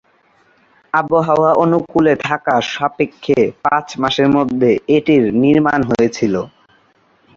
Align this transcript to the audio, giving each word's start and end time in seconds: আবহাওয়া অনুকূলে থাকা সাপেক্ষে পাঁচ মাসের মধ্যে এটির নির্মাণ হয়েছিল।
আবহাওয়া 0.93 1.51
অনুকূলে 1.63 2.13
থাকা 2.25 2.55
সাপেক্ষে 2.71 3.39
পাঁচ 3.63 3.87
মাসের 4.01 4.27
মধ্যে 4.35 4.69
এটির 4.95 5.23
নির্মাণ 5.43 5.79
হয়েছিল। 5.89 6.33